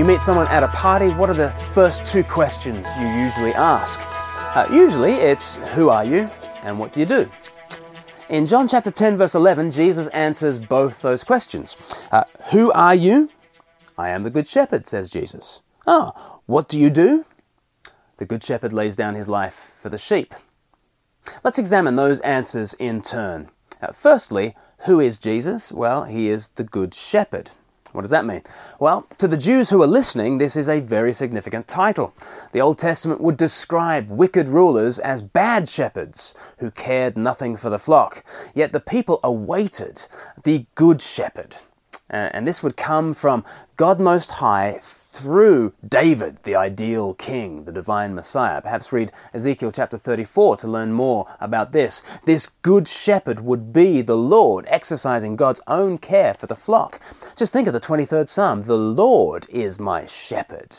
[0.00, 4.00] you meet someone at a party, what are the first two questions you usually ask?
[4.56, 6.30] Uh, usually it's, Who are you
[6.62, 7.30] and what do you do?
[8.30, 11.76] In John chapter 10, verse 11, Jesus answers both those questions.
[12.10, 13.28] Uh, who are you?
[13.98, 15.60] I am the Good Shepherd, says Jesus.
[15.86, 17.26] Ah, what do you do?
[18.16, 20.34] The Good Shepherd lays down his life for the sheep.
[21.44, 23.50] Let's examine those answers in turn.
[23.82, 24.56] Uh, firstly,
[24.86, 25.70] who is Jesus?
[25.70, 27.50] Well, he is the Good Shepherd.
[27.92, 28.42] What does that mean?
[28.78, 32.14] Well, to the Jews who are listening, this is a very significant title.
[32.52, 37.78] The Old Testament would describe wicked rulers as bad shepherds who cared nothing for the
[37.78, 38.24] flock.
[38.54, 40.06] Yet the people awaited
[40.44, 41.56] the Good Shepherd.
[42.12, 43.44] Uh, and this would come from
[43.76, 48.62] God Most High through David, the ideal king, the divine Messiah.
[48.62, 52.02] Perhaps read Ezekiel chapter 34 to learn more about this.
[52.24, 57.00] This good shepherd would be the Lord, exercising God's own care for the flock.
[57.34, 60.76] Just think of the 23rd Psalm The Lord is my shepherd.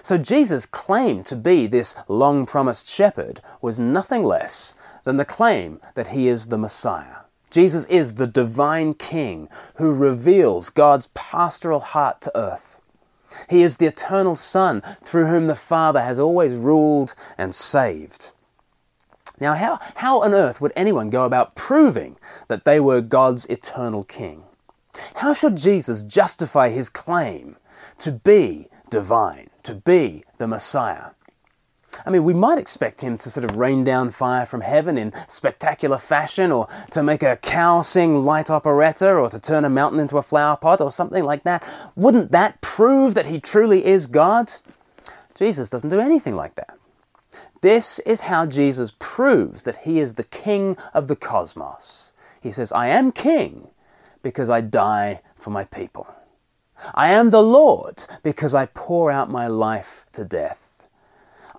[0.00, 5.78] So Jesus' claim to be this long promised shepherd was nothing less than the claim
[5.94, 7.16] that he is the Messiah.
[7.50, 12.80] Jesus is the divine king who reveals God's pastoral heart to earth.
[13.48, 18.32] He is the eternal Son through whom the Father has always ruled and saved.
[19.40, 22.16] Now, how, how on earth would anyone go about proving
[22.48, 24.44] that they were God's eternal King?
[25.16, 27.56] How should Jesus justify his claim
[27.98, 31.10] to be divine, to be the Messiah?
[32.06, 35.12] I mean, we might expect him to sort of rain down fire from heaven in
[35.28, 40.00] spectacular fashion, or to make a cow sing light operetta, or to turn a mountain
[40.00, 41.62] into a flower pot, or something like that.
[41.94, 44.54] Wouldn't that prove that he truly is God?
[45.34, 46.78] Jesus doesn't do anything like that.
[47.60, 52.12] This is how Jesus proves that he is the king of the cosmos.
[52.40, 53.68] He says, I am king
[54.22, 56.08] because I die for my people.
[56.94, 60.61] I am the Lord because I pour out my life to death.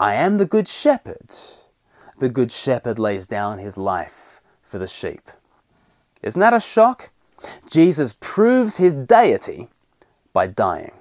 [0.00, 1.28] I am the good shepherd.
[2.20, 5.30] The good shepherd lays down his life for the sheep.
[6.22, 7.10] Isn't that a shock?
[7.70, 9.68] Jesus proves his deity
[10.32, 10.92] by dying.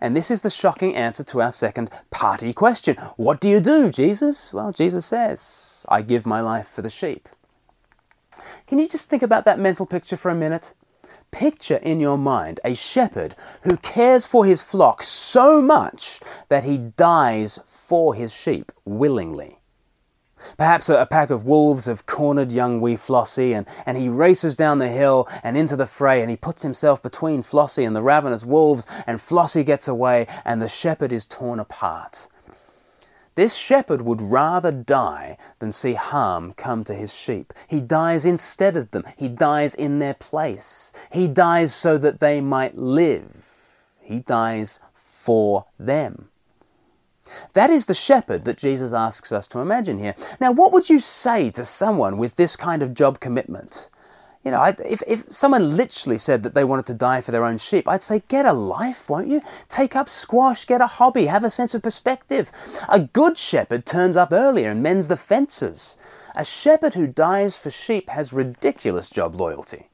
[0.00, 2.96] And this is the shocking answer to our second party question.
[3.18, 4.54] What do you do, Jesus?
[4.54, 7.28] Well, Jesus says, I give my life for the sheep.
[8.66, 10.72] Can you just think about that mental picture for a minute?
[11.30, 16.78] Picture in your mind a shepherd who cares for his flock so much that he
[16.78, 19.58] dies for his sheep willingly.
[20.56, 24.78] Perhaps a, pack of wolves have cornered young wee Flossie, and, and he races down
[24.78, 28.44] the hill and into the fray, and he puts himself between Flossie and the ravenous
[28.44, 32.28] wolves, and Flossie gets away, and the shepherd is torn apart.
[33.38, 37.54] This shepherd would rather die than see harm come to his sheep.
[37.68, 39.04] He dies instead of them.
[39.16, 40.92] He dies in their place.
[41.12, 43.76] He dies so that they might live.
[44.00, 46.30] He dies for them.
[47.52, 50.16] That is the shepherd that Jesus asks us to imagine here.
[50.40, 53.88] Now, what would you say to someone with this kind of job commitment?
[54.44, 57.58] You know, if, if someone literally said that they wanted to die for their own
[57.58, 59.42] sheep, I'd say, get a life, won't you?
[59.68, 62.52] Take up squash, get a hobby, have a sense of perspective.
[62.88, 65.96] A good shepherd turns up earlier and mends the fences.
[66.34, 69.88] A shepherd who dies for sheep has ridiculous job loyalty.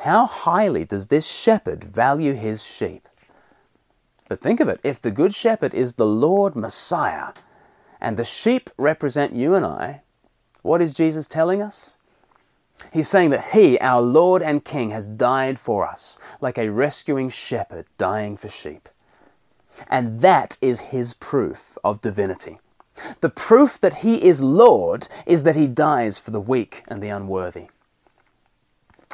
[0.00, 3.08] How highly does this shepherd value his sheep?
[4.28, 7.32] But think of it if the good shepherd is the Lord Messiah,
[8.00, 10.02] and the sheep represent you and I,
[10.62, 11.94] what is Jesus telling us?
[12.92, 17.28] He's saying that He, our Lord and King, has died for us, like a rescuing
[17.28, 18.88] shepherd dying for sheep.
[19.88, 22.58] And that is His proof of divinity.
[23.20, 27.08] The proof that He is Lord is that He dies for the weak and the
[27.08, 27.68] unworthy.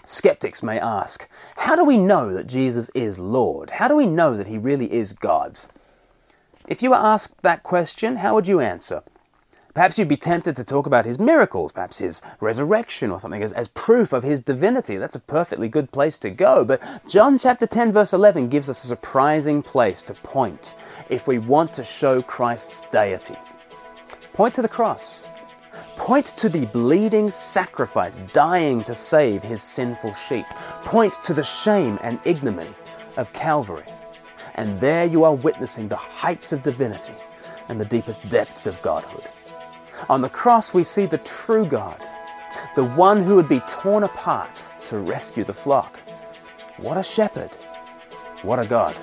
[0.07, 3.71] Skeptics may ask, how do we know that Jesus is Lord?
[3.71, 5.61] How do we know that He really is God?
[6.67, 9.03] If you were asked that question, how would you answer?
[9.75, 13.53] Perhaps you'd be tempted to talk about his miracles, perhaps his resurrection or something, as,
[13.53, 14.97] as proof of his divinity.
[14.97, 16.65] That's a perfectly good place to go.
[16.65, 20.77] But John chapter 10, verse 11 gives us a surprising place to point
[21.09, 23.35] if we want to show Christ's deity.
[24.33, 25.21] Point to the cross.
[25.97, 30.47] Point to the bleeding sacrifice dying to save his sinful sheep.
[30.85, 32.75] Point to the shame and ignominy
[33.17, 33.87] of Calvary.
[34.55, 37.15] And there you are witnessing the heights of divinity
[37.69, 39.29] and the deepest depths of godhood.
[40.11, 41.99] On the cross, we see the true God,
[42.75, 45.99] the one who would be torn apart to rescue the flock.
[46.77, 47.51] What a shepherd!
[48.43, 48.95] What a God!